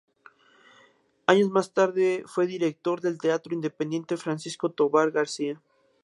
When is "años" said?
1.27-1.51